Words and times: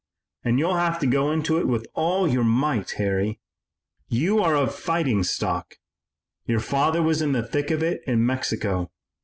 And 0.43 0.57
you'll 0.57 0.77
have 0.77 0.97
to 1.01 1.05
go 1.05 1.31
into 1.31 1.59
it 1.59 1.67
with 1.67 1.85
all 1.93 2.27
your 2.27 2.43
might, 2.43 2.89
Harry. 2.97 3.39
You 4.07 4.39
are 4.39 4.55
of 4.55 4.73
fighting 4.73 5.21
stock. 5.23 5.75
Your 6.47 6.59
father 6.59 7.03
was 7.03 7.21
in 7.21 7.33
the 7.33 7.43
thick 7.45 7.69
of 7.69 7.83
it 7.83 8.01
in 8.07 8.25
Mexico. 8.25 8.89